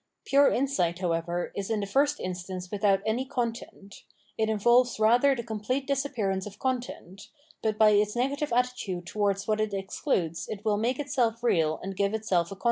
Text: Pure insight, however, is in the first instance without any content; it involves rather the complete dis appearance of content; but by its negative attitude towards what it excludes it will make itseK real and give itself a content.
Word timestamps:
Pure 0.25 0.51
insight, 0.51 0.97
however, 0.97 1.51
is 1.55 1.69
in 1.69 1.79
the 1.79 1.85
first 1.85 2.19
instance 2.19 2.71
without 2.71 3.03
any 3.05 3.23
content; 3.23 3.97
it 4.35 4.49
involves 4.49 4.99
rather 4.99 5.35
the 5.35 5.43
complete 5.43 5.85
dis 5.85 6.03
appearance 6.03 6.47
of 6.47 6.57
content; 6.57 7.27
but 7.61 7.77
by 7.77 7.91
its 7.91 8.15
negative 8.15 8.51
attitude 8.51 9.05
towards 9.05 9.47
what 9.47 9.61
it 9.61 9.75
excludes 9.75 10.47
it 10.49 10.65
will 10.65 10.77
make 10.77 10.97
itseK 10.97 11.43
real 11.43 11.79
and 11.83 11.95
give 11.95 12.15
itself 12.15 12.47
a 12.51 12.55
content. 12.55 12.59